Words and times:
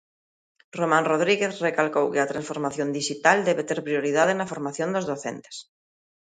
Román 0.79 1.07
Rodríguez 1.11 1.53
recalcou 1.67 2.05
que 2.13 2.19
a 2.21 2.29
transformación 2.33 2.87
dixital 2.97 3.37
debe 3.47 3.63
ter 3.69 3.79
prioridade 3.87 4.33
na 4.35 4.49
formación 4.51 4.89
dos 4.91 5.05
docentes. 5.11 5.55